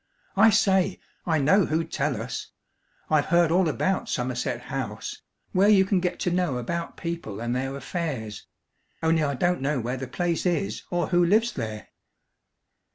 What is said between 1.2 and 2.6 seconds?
I know who'd tell us.